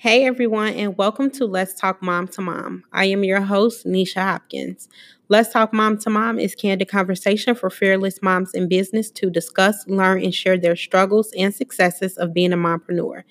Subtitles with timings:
[0.00, 2.84] Hey everyone, and welcome to Let's Talk Mom to Mom.
[2.92, 4.88] I am your host, Nisha Hopkins.
[5.28, 9.84] Let's Talk Mom to Mom is candid conversation for fearless moms in business to discuss,
[9.88, 13.24] learn, and share their struggles and successes of being a mompreneur.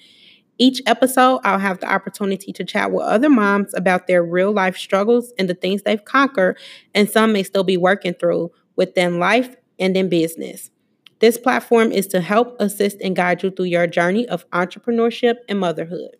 [0.57, 4.75] Each episode, I'll have the opportunity to chat with other moms about their real life
[4.75, 6.57] struggles and the things they've conquered,
[6.93, 10.69] and some may still be working through within life and in business.
[11.19, 15.61] This platform is to help assist and guide you through your journey of entrepreneurship and
[15.61, 16.17] motherhood.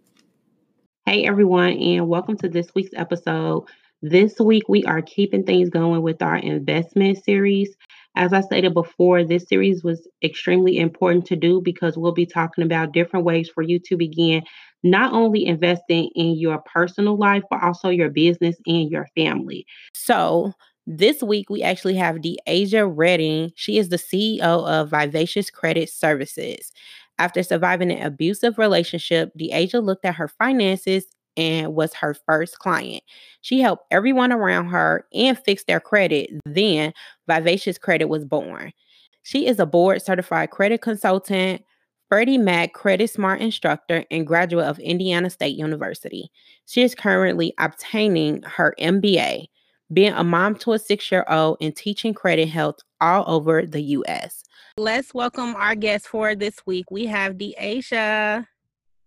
[1.08, 3.64] Hey everyone, and welcome to this week's episode.
[4.02, 7.74] This week we are keeping things going with our investment series.
[8.18, 12.66] As I stated before, this series was extremely important to do because we'll be talking
[12.66, 14.44] about different ways for you to begin
[14.84, 19.66] not only investing in your personal life, but also your business and your family.
[19.94, 20.52] So,
[20.88, 23.54] this week we actually have De'Asha Redding.
[23.56, 26.74] She is the CEO of Vivacious Credit Services.
[27.20, 33.04] After surviving an abusive relationship, De'Asha looked at her finances and was her first client.
[33.42, 36.32] She helped everyone around her and fix their credit.
[36.46, 36.94] Then
[37.28, 38.74] Vivacious Credit was born.
[39.22, 41.62] She is a board certified credit consultant,
[42.10, 46.32] Freddie Mac Credit Smart instructor, and graduate of Indiana State University.
[46.66, 49.48] She is currently obtaining her MBA,
[49.94, 53.82] being a mom to a six year old, and teaching credit health all over the
[53.82, 54.44] U.S.
[54.80, 56.92] Let's welcome our guest for this week.
[56.92, 58.46] We have De'Asha.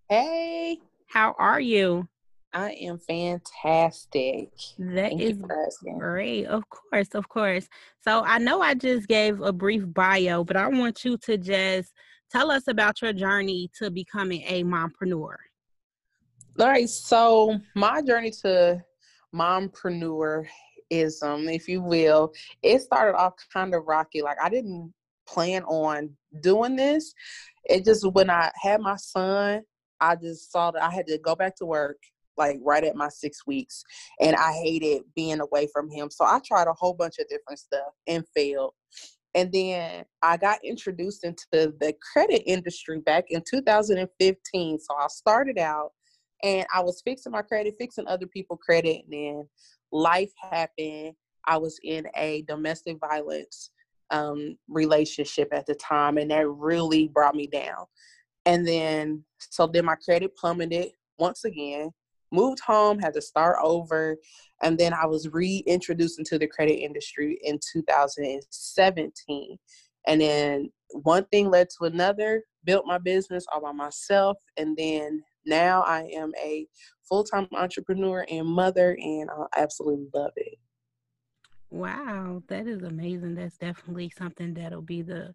[0.09, 0.79] Hey.
[1.07, 2.09] How are you?
[2.53, 4.51] I am fantastic.
[4.81, 5.41] That Thank is
[5.97, 6.47] great.
[6.47, 7.69] Of course, of course.
[8.01, 11.93] So I know I just gave a brief bio, but I want you to just
[12.33, 15.37] tell us about your journey to becoming a mompreneur.
[16.59, 16.89] All right.
[16.89, 18.83] So my journey to
[19.33, 20.47] mompreneur
[20.91, 24.21] is um, if you will, it started off kind of rocky.
[24.21, 24.93] Like I didn't
[25.31, 27.15] plan on doing this.
[27.65, 29.63] It just when I had my son,
[30.01, 31.99] I just saw that I had to go back to work
[32.37, 33.85] like right at my six weeks
[34.21, 36.11] and I hated being away from him.
[36.11, 38.73] So I tried a whole bunch of different stuff and failed.
[39.35, 44.79] And then I got introduced into the credit industry back in 2015.
[44.81, 45.93] So I started out
[46.43, 49.49] and I was fixing my credit, fixing other people credit, and then
[49.93, 51.13] life happened.
[51.47, 53.71] I was in a domestic violence
[54.11, 57.87] um, relationship at the time, and that really brought me down.
[58.47, 61.91] And then, so then my credit plummeted once again.
[62.33, 64.17] Moved home, had to start over,
[64.63, 69.59] and then I was reintroduced into the credit industry in 2017.
[70.07, 75.23] And then one thing led to another, built my business all by myself, and then
[75.45, 76.67] now I am a
[77.09, 80.59] full time entrepreneur and mother, and I absolutely love it.
[81.71, 83.37] Wow, that is amazing.
[83.37, 85.35] That's definitely something that'll be the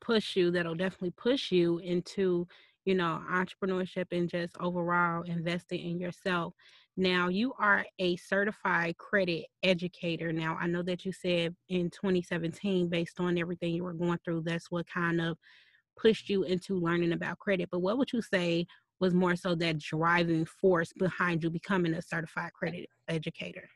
[0.00, 2.46] push you, that'll definitely push you into,
[2.84, 6.52] you know, entrepreneurship and just overall investing in yourself.
[6.96, 10.32] Now, you are a certified credit educator.
[10.32, 14.42] Now, I know that you said in 2017, based on everything you were going through,
[14.42, 15.38] that's what kind of
[15.96, 17.70] pushed you into learning about credit.
[17.72, 18.66] But what would you say
[19.00, 23.68] was more so that driving force behind you becoming a certified credit educator?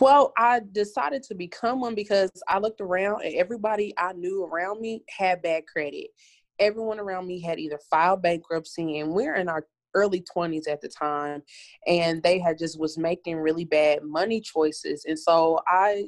[0.00, 4.80] Well, I decided to become one because I looked around and everybody I knew around
[4.80, 6.08] me had bad credit.
[6.58, 10.88] Everyone around me had either filed bankruptcy, and we're in our early 20s at the
[10.88, 11.40] time
[11.86, 16.04] and they had just was making really bad money choices and so i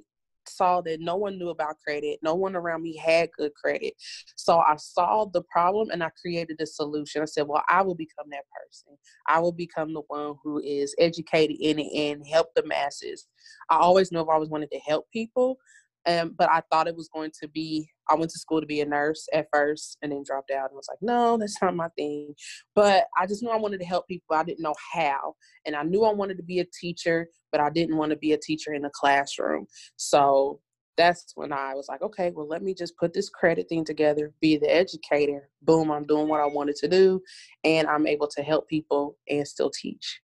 [0.49, 2.19] saw that no one knew about credit.
[2.23, 3.95] No one around me had good credit.
[4.37, 7.23] So I saw the problem and I created a solution.
[7.23, 8.97] I said, well, I will become that person.
[9.27, 13.27] I will become the one who is educated in it and help the masses.
[13.71, 15.59] I always knew if I was wanted to help people.
[16.07, 17.91] Um, but I thought it was going to be.
[18.09, 20.77] I went to school to be a nurse at first, and then dropped out and
[20.77, 22.35] was like, "No, that's not my thing."
[22.75, 24.37] But I just knew I wanted to help people.
[24.37, 25.35] I didn't know how,
[25.67, 28.33] and I knew I wanted to be a teacher, but I didn't want to be
[28.33, 29.67] a teacher in a classroom.
[29.97, 30.61] So
[30.97, 34.33] that's when I was like, okay, well, let me just put this credit thing together,
[34.41, 35.51] be the educator.
[35.63, 37.21] Boom, I'm doing what I wanted to do,
[37.65, 40.21] and I'm able to help people and still teach.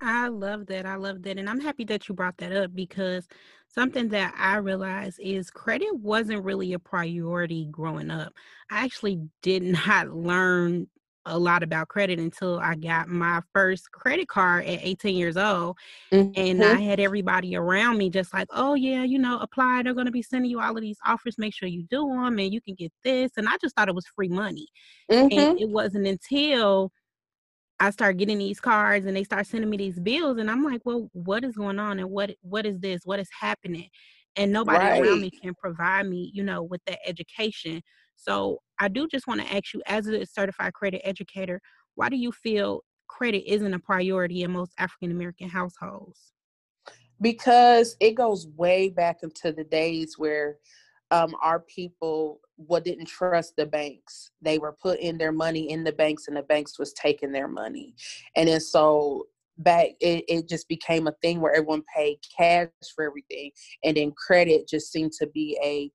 [0.00, 0.86] I love that.
[0.86, 1.38] I love that.
[1.38, 3.28] And I'm happy that you brought that up because
[3.68, 8.32] something that I realized is credit wasn't really a priority growing up.
[8.70, 10.88] I actually did not learn
[11.26, 15.76] a lot about credit until I got my first credit card at 18 years old.
[16.10, 16.32] Mm-hmm.
[16.34, 19.82] And I had everybody around me just like, oh, yeah, you know, apply.
[19.82, 21.36] They're going to be sending you all of these offers.
[21.36, 23.32] Make sure you do them and you can get this.
[23.36, 24.66] And I just thought it was free money.
[25.10, 25.38] Mm-hmm.
[25.38, 26.90] And it wasn't until
[27.80, 30.82] I start getting these cards and they start sending me these bills and I'm like,
[30.84, 33.00] well, what is going on and what what is this?
[33.04, 33.88] What is happening?
[34.36, 35.02] And nobody right.
[35.02, 37.80] around me can provide me, you know, with that education.
[38.16, 41.60] So I do just want to ask you, as a certified credit educator,
[41.94, 46.32] why do you feel credit isn't a priority in most African American households?
[47.20, 50.58] Because it goes way back into the days where
[51.10, 54.30] um, our people what didn't trust the banks.
[54.42, 57.94] They were putting their money in the banks, and the banks was taking their money,
[58.36, 59.26] and then so
[59.58, 63.50] back it, it just became a thing where everyone paid cash for everything,
[63.84, 65.90] and then credit just seemed to be a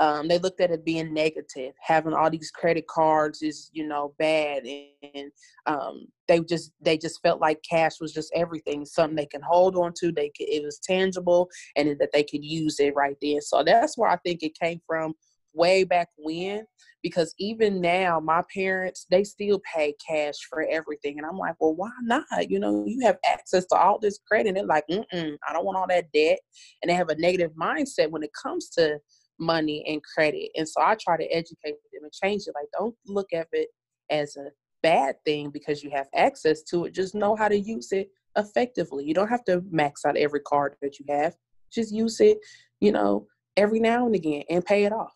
[0.00, 1.74] um, they looked at it being negative.
[1.82, 5.30] Having all these credit cards is, you know, bad, and
[5.66, 9.76] um, they just they just felt like cash was just everything, something they can hold
[9.76, 10.10] on to.
[10.10, 13.42] They could, it was tangible, and that they could use it right then.
[13.42, 15.12] So that's where I think it came from
[15.52, 16.64] way back when.
[17.02, 21.74] Because even now, my parents they still pay cash for everything, and I'm like, well,
[21.74, 22.24] why not?
[22.48, 24.48] You know, you have access to all this credit.
[24.48, 26.38] And they're like, mm I don't want all that debt,
[26.80, 28.98] and they have a negative mindset when it comes to
[29.40, 30.50] money and credit.
[30.54, 32.54] And so I try to educate them and change it.
[32.54, 33.68] Like, don't look at it
[34.10, 34.50] as a
[34.82, 36.94] bad thing because you have access to it.
[36.94, 39.04] Just know how to use it effectively.
[39.04, 41.34] You don't have to max out every card that you have.
[41.72, 42.38] Just use it,
[42.80, 43.26] you know,
[43.56, 45.14] every now and again and pay it off.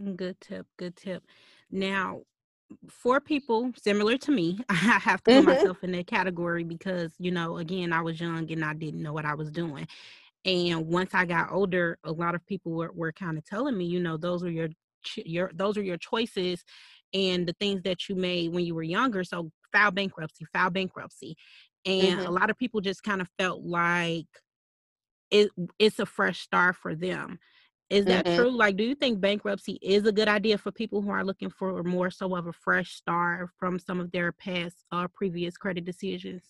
[0.00, 0.66] Mm, good tip.
[0.76, 1.22] Good tip.
[1.70, 2.22] Now,
[2.88, 5.46] for people similar to me, I have to put mm-hmm.
[5.46, 9.12] myself in that category because, you know, again, I was young and I didn't know
[9.12, 9.86] what I was doing.
[10.46, 13.84] And once I got older, a lot of people were, were kind of telling me,
[13.84, 14.68] you know, those are your
[15.16, 16.64] your those are your choices
[17.12, 19.24] and the things that you made when you were younger.
[19.24, 21.36] So file bankruptcy, file bankruptcy.
[21.84, 22.26] And mm-hmm.
[22.26, 24.26] a lot of people just kind of felt like
[25.30, 27.38] it it's a fresh start for them.
[27.88, 28.36] Is that mm-hmm.
[28.36, 28.50] true?
[28.50, 31.84] Like, do you think bankruptcy is a good idea for people who are looking for
[31.84, 35.84] more so of a fresh start from some of their past or uh, previous credit
[35.84, 36.42] decisions?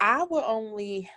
[0.00, 1.08] I would only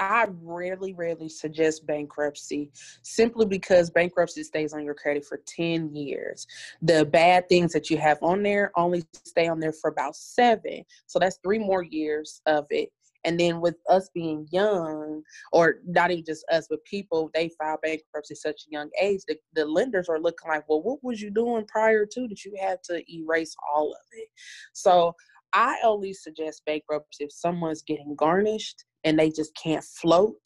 [0.00, 2.70] I rarely, rarely suggest bankruptcy
[3.02, 6.46] simply because bankruptcy stays on your credit for 10 years.
[6.82, 10.84] The bad things that you have on there only stay on there for about seven.
[11.06, 12.90] So that's three more years of it.
[13.24, 15.22] And then with us being young,
[15.52, 19.36] or not even just us, but people, they file bankruptcy such a young age, the,
[19.54, 22.82] the lenders are looking like, well, what was you doing prior to that you had
[22.84, 24.28] to erase all of it?
[24.72, 25.14] So
[25.52, 30.40] I only suggest bankruptcy if someone's getting garnished and they just can't float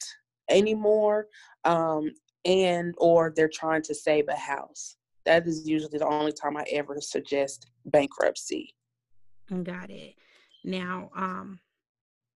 [0.49, 1.27] anymore
[1.65, 2.11] um,
[2.45, 4.97] and or they're trying to save a house.
[5.25, 8.73] That is usually the only time i ever suggest bankruptcy.
[9.63, 10.15] Got it.
[10.63, 11.59] Now um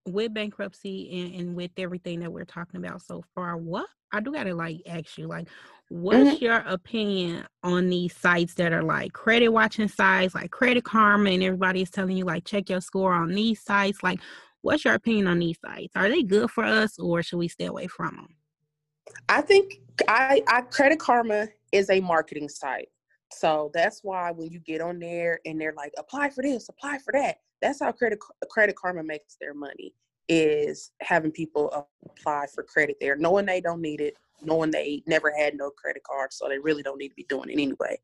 [0.06, 4.32] with bankruptcy and, and with everything that we're talking about so far what i do
[4.32, 5.48] gotta like ask you like
[5.90, 6.44] what's mm-hmm.
[6.44, 11.42] your opinion on these sites that are like credit watching sites like credit karma and
[11.42, 14.02] everybody is telling you like check your score on these sites?
[14.02, 14.20] Like
[14.62, 15.92] What's your opinion on these sites?
[15.94, 18.28] Are they good for us or should we stay away from them?
[19.28, 19.74] I think
[20.08, 22.88] I, I Credit Karma is a marketing site.
[23.32, 26.98] So that's why when you get on there and they're like, apply for this, apply
[26.98, 27.36] for that.
[27.60, 28.18] That's how Credit
[28.50, 29.94] Credit Karma makes their money
[30.28, 35.32] is having people apply for credit there, knowing they don't need it, knowing they never
[35.36, 37.98] had no credit card, so they really don't need to be doing it anyway.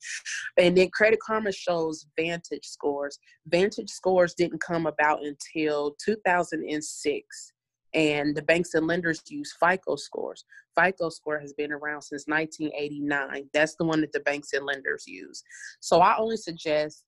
[0.57, 3.19] And then Credit Karma shows Vantage scores.
[3.47, 7.53] Vantage scores didn't come about until 2006
[7.95, 10.45] and the banks and lenders use FICO scores.
[10.77, 13.49] FICO score has been around since 1989.
[13.53, 15.43] That's the one that the banks and lenders use.
[15.81, 17.05] So I only suggest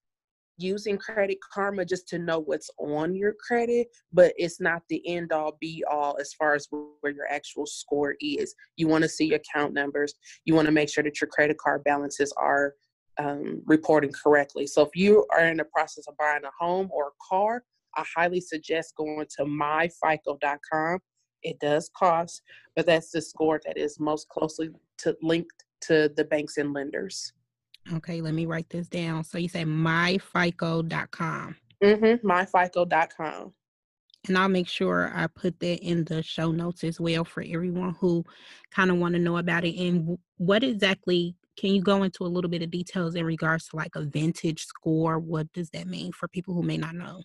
[0.59, 5.33] using credit karma just to know what's on your credit but it's not the end
[5.33, 8.55] all be all as far as where your actual score is.
[8.77, 10.15] You want to see your account numbers.
[10.45, 12.75] You want to make sure that your credit card balances are
[13.19, 14.67] um, reporting correctly.
[14.67, 17.63] So if you are in the process of buying a home or a car
[17.97, 20.99] i highly suggest going to myfico.com
[21.43, 22.43] it does cost
[22.75, 27.33] but that's the score that is most closely to, linked to the banks and lenders
[27.95, 29.25] Okay, let me write this down.
[29.25, 31.57] So you say myfico.com.
[31.83, 32.27] Mm-hmm.
[32.29, 33.53] Myfico.com.
[34.29, 37.95] And I'll make sure I put that in the show notes as well for everyone
[38.01, 38.25] who
[38.73, 39.77] kind of want to know about it.
[39.79, 43.77] And what exactly can you go into a little bit of details in regards to
[43.77, 45.19] like a Vantage score?
[45.19, 47.23] What does that mean for people who may not know?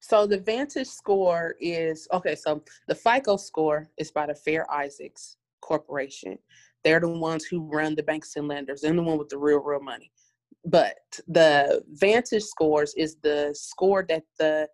[0.00, 2.34] So the Vantage score is okay.
[2.34, 6.38] So the FICO score is by the Fair Isaacs Corporation.
[6.84, 8.82] They're the ones who run the banks and lenders.
[8.82, 10.10] They're the one with the real, real money.
[10.64, 14.68] But the Vantage scores is the score that the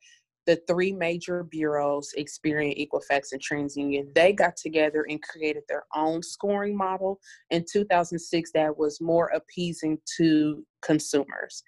[0.46, 6.22] the three major bureaus, Experian, Equifax, and TransUnion, they got together and created their own
[6.22, 11.62] scoring model in 2006 that was more appeasing to consumers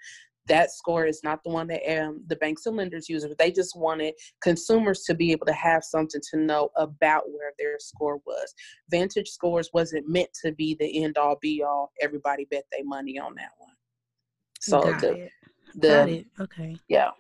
[0.49, 3.25] that score is not the one that um, the banks and lenders use.
[3.25, 7.53] But they just wanted consumers to be able to have something to know about where
[7.59, 8.53] their score was.
[8.91, 11.93] Vantage scores wasn't meant to be the end all be all.
[12.01, 13.71] Everybody bet their money on that one.
[14.61, 15.31] So Got the it.
[15.77, 16.27] the Got it.
[16.41, 17.11] okay yeah.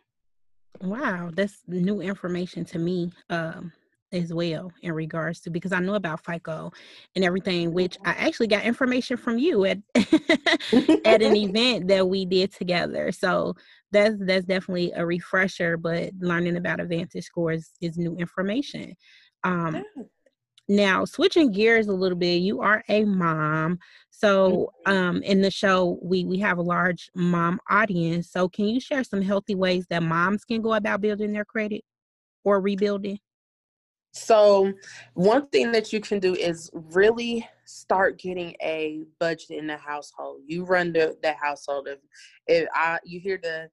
[0.80, 3.12] Wow, that's new information to me.
[3.30, 3.72] Um,
[4.12, 6.72] as well in regards to because I know about FICO
[7.16, 12.24] and everything, which I actually got information from you at at an event that we
[12.24, 13.12] did together.
[13.12, 13.54] So
[13.90, 18.94] that's that's definitely a refresher, but learning about Advantage scores is new information.
[19.44, 19.82] Um,
[20.68, 23.78] now switching gears a little bit, you are a mom.
[24.10, 24.92] So mm-hmm.
[24.92, 28.30] um in the show we we have a large mom audience.
[28.30, 31.82] So can you share some healthy ways that moms can go about building their credit
[32.44, 33.18] or rebuilding?
[34.12, 34.72] So,
[35.14, 40.42] one thing that you can do is really start getting a budget in the household.
[40.46, 41.88] You run the, the household.
[41.88, 41.98] If,
[42.46, 43.70] if I, you hear the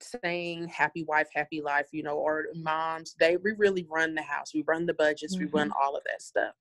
[0.00, 4.52] saying happy wife, happy life, you know, or moms, they we really run the house.
[4.54, 5.46] We run the budgets, mm-hmm.
[5.46, 5.82] we run mm-hmm.
[5.82, 6.54] all of that stuff.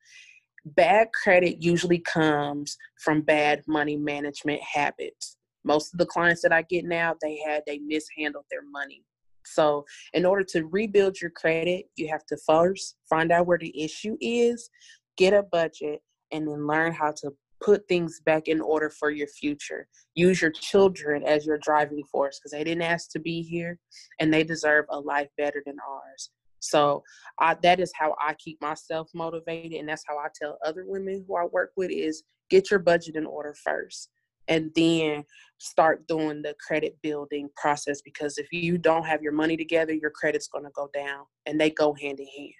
[0.66, 5.38] Bad credit usually comes from bad money management habits.
[5.64, 9.04] Most of the clients that I get now, they had they mishandled their money
[9.46, 13.82] so, in order to rebuild your credit, you have to first find out where the
[13.82, 14.70] issue is,
[15.18, 17.32] get a budget, and then learn how to
[17.62, 19.88] put things back in order for your future.
[20.16, 23.78] Use your children as your driving force because they didn't ask to be here
[24.20, 26.32] and they deserve a life better than ours.
[26.60, 27.04] So
[27.40, 31.26] I, that is how I keep myself motivated, and that's how I tell other women
[31.28, 34.10] who I work with: is get your budget in order first
[34.48, 35.24] and then
[35.58, 40.12] start doing the credit building process because if you don't have your money together your
[40.12, 42.54] credit's going to go down and they go hand in hand.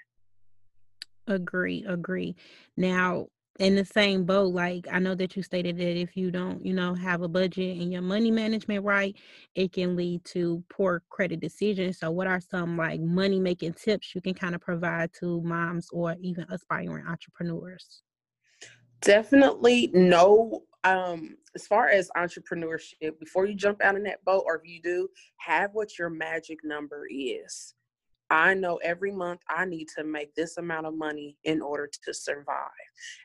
[1.28, 2.36] Agree agree.
[2.78, 3.28] Now
[3.60, 6.74] in the same boat like i know that you stated that if you don't you
[6.74, 9.14] know have a budget and your money management right
[9.56, 12.00] it can lead to poor credit decisions.
[12.00, 15.90] So what are some like money making tips you can kind of provide to moms
[15.92, 18.04] or even aspiring entrepreneurs?
[19.02, 24.56] Definitely know um as far as entrepreneurship before you jump out in that boat or
[24.56, 25.08] if you do
[25.38, 27.74] have what your magic number is.
[28.30, 32.14] I know every month i need to make this amount of money in order to
[32.14, 32.70] survive.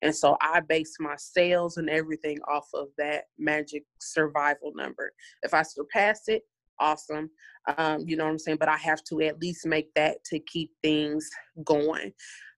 [0.03, 5.13] And so i base my sales and everything off of that magic survival number.
[5.43, 6.43] If i surpass it
[6.79, 7.31] awesome.
[7.79, 8.59] Um, you know what i'm saying?
[8.59, 11.29] But i have to at least make that to keep things
[11.65, 12.13] going.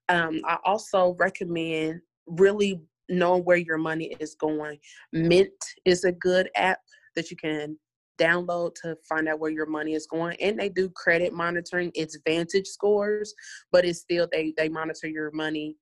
[0.07, 4.79] Um, i also recommend really knowing where your money is going.
[5.11, 5.51] Mint
[5.85, 6.79] is a good app
[7.15, 7.77] that you can
[8.19, 11.91] download to find out where your money is going and they do credit monitoring.
[11.95, 13.33] It's vantage scores
[13.71, 15.77] but it's still they they monitor your money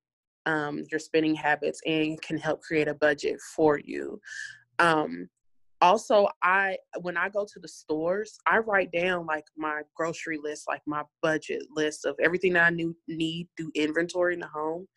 [0.46, 4.22] um, your spending habits and can help create a budget for you.
[4.80, 5.28] Um,
[5.82, 10.66] also i when i go to the stores i write down like my grocery list
[10.68, 12.76] like my budget list of everything that i
[13.08, 14.88] need do inventory in the home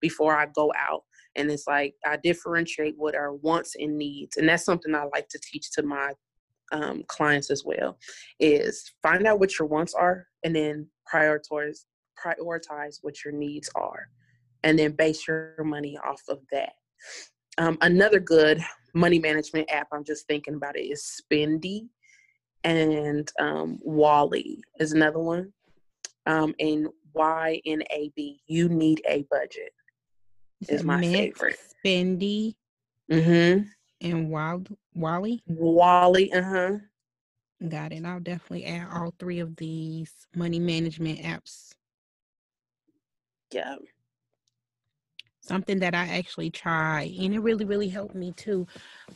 [0.00, 1.02] before i go out
[1.36, 5.28] and it's like i differentiate what are wants and needs and that's something i like
[5.28, 6.12] to teach to my
[6.72, 7.98] um, clients as well
[8.38, 11.84] is find out what your wants are and then prioritize
[12.24, 14.08] prioritize what your needs are
[14.62, 16.74] and then base your money off of that.
[17.58, 21.86] Um, another good money management app i'm just thinking about it is spendy
[22.64, 25.52] and um, wally is another one.
[26.26, 29.72] Um, and ynab you need a budget
[30.68, 31.58] is my favorite.
[31.84, 32.54] Spendy.
[33.10, 33.62] Mm-hmm.
[34.02, 35.42] And Wild Wally.
[35.46, 36.32] Wally.
[36.32, 36.78] Uh huh.
[37.68, 38.04] Got it.
[38.04, 41.74] I'll definitely add all three of these money management apps.
[43.52, 43.76] Yeah.
[45.42, 48.66] Something that I actually try, and it really, really helped me too.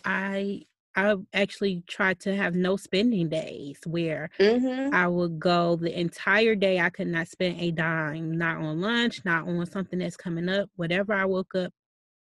[0.05, 0.65] I
[0.97, 4.95] I actually tried to have no spending days where mm-hmm.
[4.95, 6.79] I would go the entire day.
[6.79, 10.71] I could not spend a dime, not on lunch, not on something that's coming up.
[10.77, 11.73] Whatever I woke up,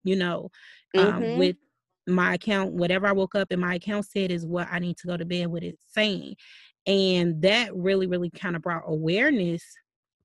[0.04, 0.50] you know,
[0.96, 1.38] um, mm-hmm.
[1.38, 1.56] with
[2.06, 5.06] my account, whatever I woke up and my account said is what I need to
[5.06, 6.36] go to bed with it saying.
[6.86, 9.62] And that really, really kind of brought awareness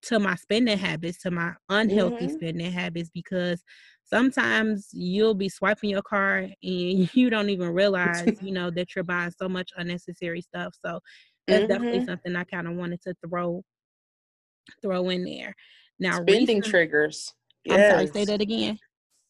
[0.03, 2.35] to my spending habits, to my unhealthy mm-hmm.
[2.35, 3.63] spending habits, because
[4.05, 9.03] sometimes you'll be swiping your card and you don't even realize, you know, that you're
[9.03, 10.75] buying so much unnecessary stuff.
[10.83, 10.99] So
[11.47, 11.71] that's mm-hmm.
[11.71, 13.61] definitely something I kind of wanted to throw
[14.81, 15.53] throw in there.
[15.99, 17.33] Now spending triggers.
[17.65, 17.93] Yes.
[17.93, 18.79] I'm sorry, say that again.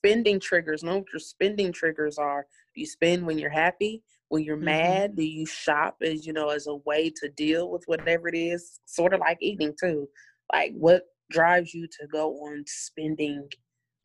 [0.04, 0.84] Spending triggers.
[0.84, 2.46] Know what your spending triggers are.
[2.74, 4.04] Do you spend when you're happy?
[4.30, 4.66] When you're mm-hmm.
[4.66, 5.16] mad?
[5.16, 8.80] Do you shop as you know as a way to deal with whatever it is?
[8.86, 10.08] Sort of like eating too.
[10.54, 13.50] Like what drives you to go on spending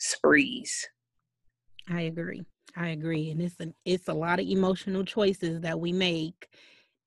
[0.00, 0.88] sprees.
[1.88, 2.42] I agree.
[2.76, 6.49] I agree, and it's a it's a lot of emotional choices that we make,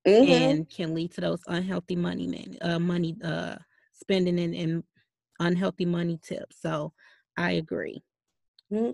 [0.05, 0.31] mm-hmm.
[0.31, 3.55] and can lead to those unhealthy money man uh, money uh
[3.93, 4.83] spending and, and
[5.39, 6.57] unhealthy money tips.
[6.61, 6.93] So
[7.37, 8.03] I agree.
[8.71, 8.91] Mm-hmm.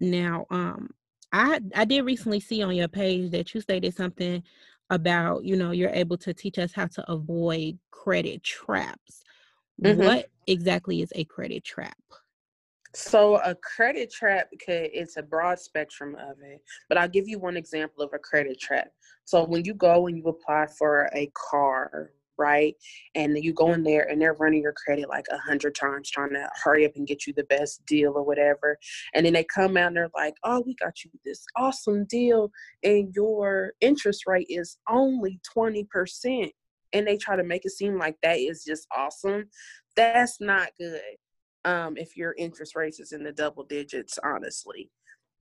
[0.00, 0.90] Now, um,
[1.32, 4.42] I I did recently see on your page that you stated something
[4.90, 9.22] about, you know, you're able to teach us how to avoid credit traps.
[9.82, 10.00] Mm-hmm.
[10.00, 11.96] What exactly is a credit trap?
[12.94, 17.38] So a credit trap, okay, it's a broad spectrum of it, but I'll give you
[17.38, 18.88] one example of a credit trap.
[19.24, 22.74] So when you go and you apply for a car, right,
[23.14, 26.34] and you go in there and they're running your credit like a hundred times, trying
[26.34, 28.78] to hurry up and get you the best deal or whatever,
[29.14, 32.50] and then they come out and they're like, "Oh, we got you this awesome deal,
[32.82, 36.52] and your interest rate is only twenty percent."
[36.92, 39.48] And they try to make it seem like that is just awesome.
[39.96, 41.00] That's not good
[41.64, 44.90] um, if your interest rates is in the double digits, honestly.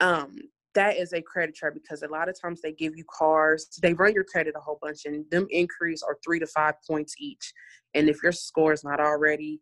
[0.00, 0.36] Um,
[0.74, 3.94] that is a credit trap because a lot of times they give you cars, they
[3.94, 7.52] run your credit a whole bunch, and them increase are three to five points each.
[7.94, 9.60] And if your score is not already,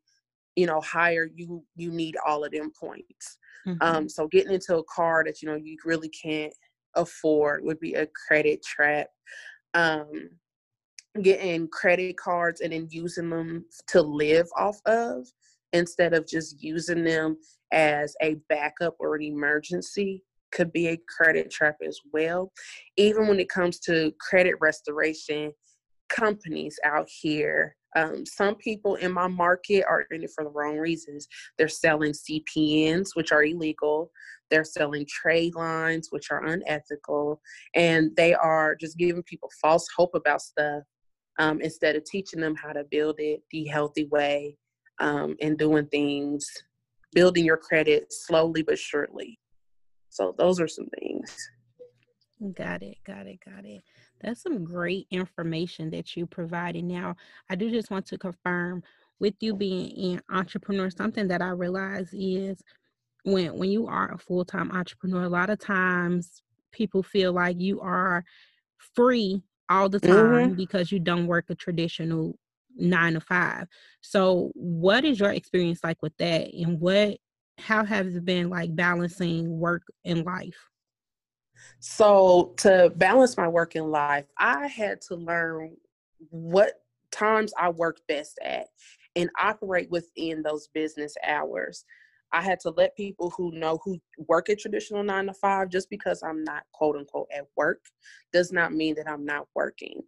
[0.54, 3.38] you know, higher, you you need all of them points.
[3.66, 3.78] Mm-hmm.
[3.80, 6.52] Um, so getting into a car that you know you really can't
[6.94, 9.06] afford would be a credit trap.
[9.74, 10.30] Um,
[11.22, 15.26] getting credit cards and then using them to live off of
[15.72, 17.36] instead of just using them
[17.72, 20.22] as a backup or an emergency
[20.52, 22.52] could be a credit trap as well.
[22.96, 25.52] Even when it comes to credit restoration
[26.08, 30.78] companies out here, um, some people in my market are in it for the wrong
[30.78, 31.26] reasons.
[31.56, 34.10] They're selling CPNs, which are illegal.
[34.50, 37.40] They're selling trade lines, which are unethical.
[37.74, 40.82] And they are just giving people false hope about stuff
[41.38, 44.56] um, instead of teaching them how to build it the healthy way
[45.00, 46.46] um, and doing things,
[47.12, 49.38] building your credit slowly but surely.
[50.08, 51.36] So those are some things.
[52.54, 53.82] Got it, got it, got it.
[54.20, 56.84] That's some great information that you provided.
[56.84, 57.16] Now,
[57.50, 58.82] I do just want to confirm
[59.20, 62.62] with you being an entrepreneur, something that I realize is
[63.24, 67.80] when when you are a full-time entrepreneur, a lot of times people feel like you
[67.80, 68.24] are
[68.94, 70.12] free all the mm-hmm.
[70.12, 70.56] time mm-hmm.
[70.56, 72.38] because you don't work a traditional
[72.78, 73.66] nine to five.
[74.00, 77.18] So, what is your experience like with that, and what,
[77.58, 80.56] how has it been like balancing work and life?
[81.80, 85.76] So, to balance my work and life, I had to learn
[86.30, 86.72] what
[87.10, 88.66] times I work best at
[89.16, 91.84] and operate within those business hours.
[92.32, 95.88] I had to let people who know who work at traditional nine to five, just
[95.90, 97.80] because I'm not quote unquote at work,
[98.32, 100.02] does not mean that I'm not working.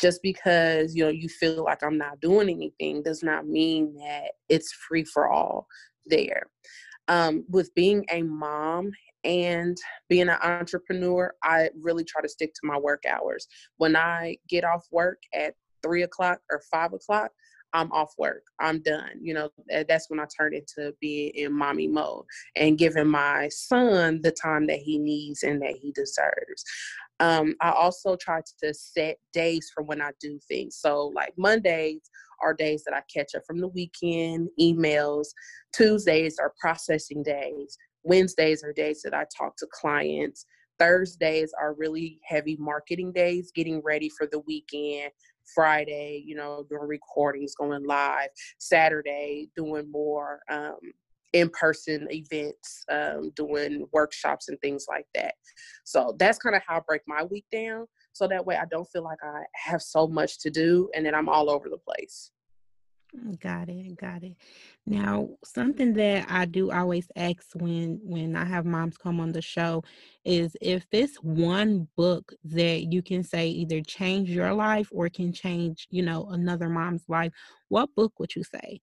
[0.00, 4.32] Just because you know you feel like I'm not doing anything does not mean that
[4.48, 5.66] it's free for all
[6.06, 6.46] there.
[7.08, 8.90] Um, with being a mom
[9.24, 9.76] and
[10.08, 13.46] being an entrepreneur, I really try to stick to my work hours.
[13.76, 17.30] When I get off work at three o'clock or five o'clock,
[17.76, 18.42] I'm off work.
[18.58, 19.10] I'm done.
[19.20, 19.50] You know,
[19.86, 22.24] that's when I turned into being in mommy mode
[22.56, 26.64] and giving my son the time that he needs and that he deserves.
[27.20, 30.76] Um, I also try to set days for when I do things.
[30.76, 32.00] So, like Mondays
[32.42, 35.26] are days that I catch up from the weekend, emails.
[35.74, 37.76] Tuesdays are processing days.
[38.04, 40.46] Wednesdays are days that I talk to clients.
[40.78, 45.10] Thursdays are really heavy marketing days, getting ready for the weekend,
[45.54, 48.28] Friday, you know, doing recordings, going live.
[48.58, 50.76] Saturday, doing more um,
[51.32, 55.34] in-person events, um, doing workshops and things like that.
[55.84, 57.86] So that's kind of how I break my week down.
[58.12, 61.14] So that way I don't feel like I have so much to do and then
[61.14, 62.30] I'm all over the place.
[63.40, 64.36] Got it, got it.
[64.86, 69.42] Now, something that I do always ask when when I have moms come on the
[69.42, 69.82] show
[70.24, 75.32] is if this one book that you can say either change your life or can
[75.32, 77.32] change, you know, another mom's life,
[77.68, 78.80] what book would you say?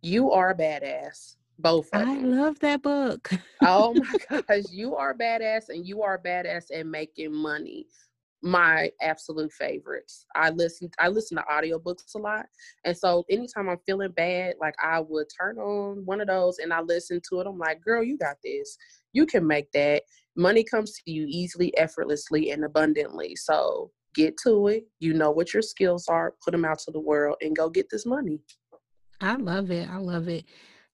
[0.00, 1.36] You are a badass.
[1.58, 1.88] Both.
[1.92, 2.38] I them.
[2.38, 3.30] love that book.
[3.62, 3.94] oh
[4.30, 7.86] my gosh, you are badass and you are badass at making money
[8.42, 10.26] my absolute favorites.
[10.34, 12.46] I listen I listen to audiobooks a lot.
[12.84, 16.72] And so anytime I'm feeling bad, like I would turn on one of those and
[16.72, 17.46] I listen to it.
[17.46, 18.76] I'm like, girl, you got this.
[19.12, 20.02] You can make that.
[20.36, 23.34] Money comes to you easily, effortlessly, and abundantly.
[23.36, 24.84] So get to it.
[25.00, 27.88] You know what your skills are, put them out to the world and go get
[27.90, 28.40] this money.
[29.20, 29.88] I love it.
[29.88, 30.44] I love it.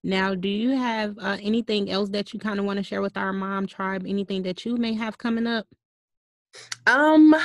[0.03, 3.15] Now, do you have uh, anything else that you kind of want to share with
[3.15, 4.05] our mom tribe?
[4.05, 5.65] Anything that you may have coming up?
[6.87, 7.35] Um,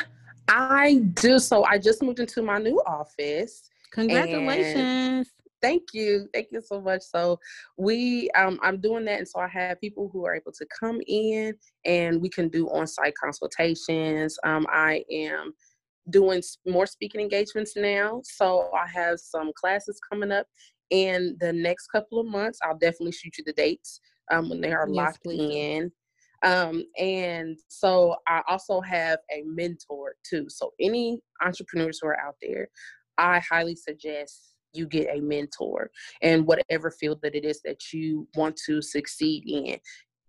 [0.49, 1.39] I do.
[1.39, 3.69] So I just moved into my new office.
[3.93, 5.29] Congratulations.
[5.61, 6.29] Thank you.
[6.33, 7.03] Thank you so much.
[7.03, 7.39] So
[7.77, 11.01] we um I'm doing that and so I have people who are able to come
[11.09, 11.53] in
[11.85, 14.39] and we can do on-site consultations.
[14.45, 15.53] Um I am
[16.11, 18.21] doing more speaking engagements now.
[18.25, 20.47] So I have some classes coming up
[20.91, 22.59] in the next couple of months.
[22.63, 25.55] I'll definitely shoot you the dates um, when they are yes, locked please.
[25.55, 25.93] in.
[26.45, 30.47] Um, and so I also have a mentor too.
[30.49, 32.69] So any entrepreneurs who are out there,
[33.17, 38.29] I highly suggest you get a mentor in whatever field that it is that you
[38.37, 39.79] want to succeed in.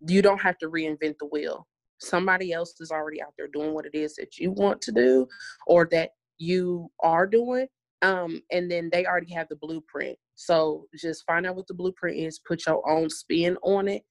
[0.08, 1.68] You don't have to reinvent the wheel.
[2.00, 5.28] Somebody else is already out there doing what it is that you want to do
[5.68, 7.68] or that you are doing.
[8.02, 10.18] Um, and then they already have the blueprint.
[10.36, 14.04] So just find out what the blueprint is, put your own spin on it,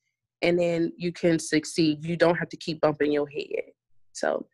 [0.42, 2.04] and then you can succeed.
[2.04, 3.72] You don't have to keep bumping your head.
[4.12, 4.46] So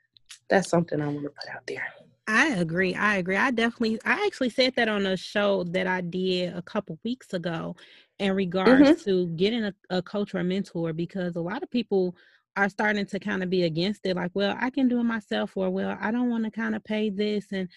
[0.49, 1.85] that's something I want to put out there.
[2.27, 2.95] I agree.
[2.95, 3.37] I agree.
[3.37, 7.35] I definitely I actually said that on a show that I did a couple weeks
[7.35, 7.77] ago
[8.19, 9.11] in regards mm-hmm.
[9.11, 12.17] to getting a, a coach or a mentor because a lot of people
[12.57, 15.57] are starting to kind of be against it like well i can do it myself
[15.57, 17.69] or well i don't want to kind of pay this and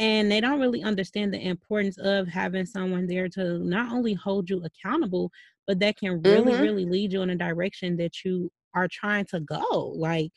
[0.00, 4.50] and they don't really understand the importance of having someone there to not only hold
[4.50, 5.30] you accountable
[5.66, 6.62] but that can really mm-hmm.
[6.62, 10.32] really lead you in a direction that you are trying to go like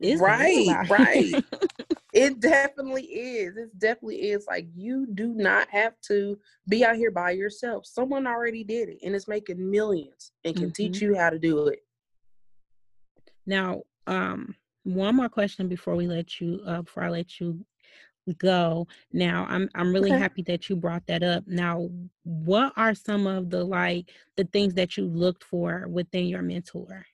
[0.00, 1.44] it's right, right.
[2.12, 3.56] it definitely is.
[3.56, 4.44] It definitely is.
[4.46, 7.86] Like you do not have to be out here by yourself.
[7.86, 10.72] Someone already did it and is making millions and can mm-hmm.
[10.72, 11.80] teach you how to do it.
[13.46, 17.64] Now, um, one more question before we let you uh before I let you
[18.32, 18.86] go.
[19.12, 20.18] Now, I'm I'm really okay.
[20.18, 21.44] happy that you brought that up.
[21.46, 21.90] Now,
[22.22, 27.06] what are some of the like the things that you looked for within your mentor?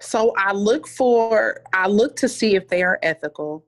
[0.00, 3.66] So I look for, I look to see if they are ethical.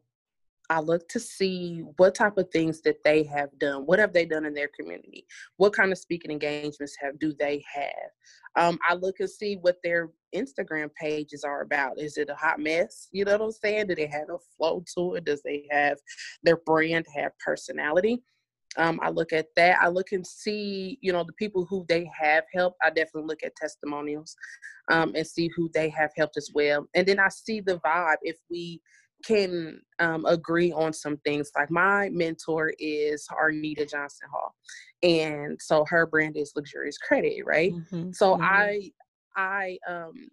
[0.71, 3.85] I look to see what type of things that they have done.
[3.85, 5.27] What have they done in their community?
[5.59, 8.11] What kind of speaking engagements have do they have?
[8.57, 11.99] Um, I look and see what their Instagram pages are about.
[11.99, 13.09] Is it a hot mess?
[13.12, 13.87] You know what I'm saying?
[13.88, 15.25] Do they have a flow to it?
[15.25, 15.99] Does they have
[16.42, 18.23] their brand have personality?
[18.79, 19.79] Um, I look at that.
[19.83, 22.79] I look and see, you know, the people who they have helped.
[22.83, 24.35] I definitely look at testimonials
[24.90, 26.87] um, and see who they have helped as well.
[26.95, 28.81] And then I see the vibe if we
[29.25, 31.51] can um, agree on some things.
[31.57, 34.55] Like my mentor is Arnita Johnson Hall,
[35.03, 37.73] and so her brand is Luxurious Credit, right?
[37.73, 38.12] Mm-hmm.
[38.12, 38.42] So mm-hmm.
[38.42, 38.90] I
[39.37, 40.29] I um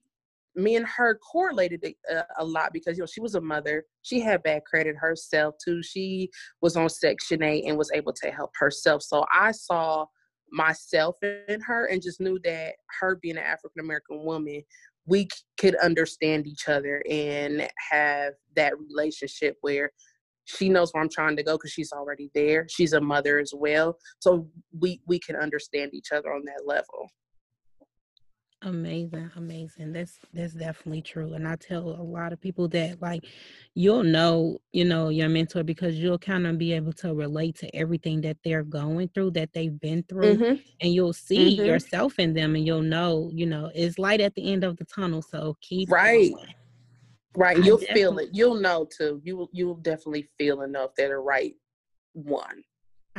[0.55, 4.19] me and her correlated a, a, lot because you know she was a mother she
[4.19, 6.29] had bad credit herself too she
[6.61, 10.05] was on section 8 and was able to help herself so i saw
[10.51, 14.61] myself in her and just knew that her being an african american woman
[15.05, 15.27] we
[15.59, 19.91] could understand each other and have that relationship where
[20.45, 23.53] she knows where i'm trying to go because she's already there she's a mother as
[23.55, 24.47] well so
[24.79, 27.07] we we can understand each other on that level
[28.61, 29.93] Amazing, amazing.
[29.93, 31.33] That's that's definitely true.
[31.33, 33.23] And I tell a lot of people that like
[33.73, 37.73] you'll know, you know, your mentor because you'll kind of be able to relate to
[37.73, 40.61] everything that they're going through, that they've been through, mm-hmm.
[40.81, 41.65] and you'll see mm-hmm.
[41.65, 44.85] yourself in them and you'll know, you know, it's light at the end of the
[44.85, 45.21] tunnel.
[45.21, 46.33] So keep right.
[46.33, 46.53] Going.
[47.37, 47.63] Right.
[47.63, 48.29] You'll feel it.
[48.33, 49.21] You'll know too.
[49.23, 51.53] You will you'll definitely feel enough that are the right
[52.11, 52.63] one.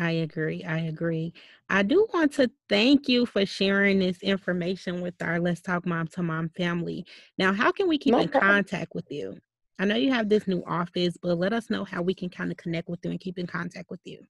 [0.01, 0.65] I agree.
[0.65, 1.35] I agree.
[1.69, 6.09] I do want to thank you for sharing this information with our Let's Talk Mom
[6.09, 7.05] to Mom family.
[7.37, 9.37] Now, how can we keep no in contact with you?
[9.79, 12.51] I know you have this new office, but let us know how we can kind
[12.51, 14.21] of connect with you and keep in contact with you.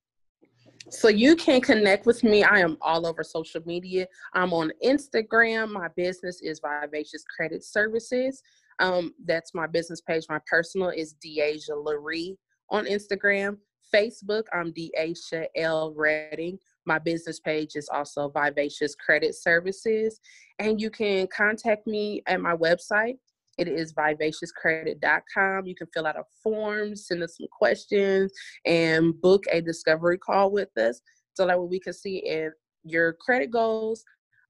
[0.88, 2.42] So you can connect with me.
[2.42, 4.08] I am all over social media.
[4.34, 5.70] I'm on Instagram.
[5.70, 8.42] My business is Vivacious Credit Services.
[8.80, 10.24] Um, that's my business page.
[10.28, 12.36] My personal is De'Asha Laree
[12.70, 13.58] on Instagram.
[13.92, 15.92] Facebook, I'm De'Asha L.
[15.96, 16.58] Redding.
[16.86, 20.20] My business page is also Vivacious Credit Services.
[20.58, 23.18] And you can contact me at my website.
[23.58, 25.66] It is vivaciouscredit.com.
[25.66, 28.32] You can fill out a form, send us some questions,
[28.64, 31.00] and book a discovery call with us
[31.34, 32.52] so that we can see if
[32.84, 34.04] your credit goals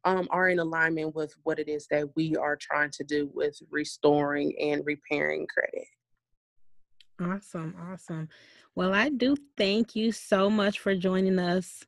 [0.05, 3.59] um, are in alignment with what it is that we are trying to do with
[3.70, 5.87] restoring and repairing credit.
[7.20, 8.28] Awesome, awesome.
[8.74, 11.85] Well, I do thank you so much for joining us.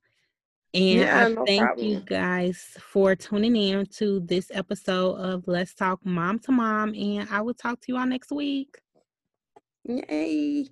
[0.74, 1.86] And yeah, I no thank problem.
[1.86, 6.94] you guys for tuning in to this episode of Let's Talk Mom to Mom.
[6.94, 8.78] And I will talk to you all next week.
[9.84, 10.68] Yay.